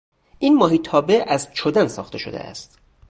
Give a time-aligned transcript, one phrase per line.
[0.39, 2.79] این ماهیتابه از چدن ساخته شده است.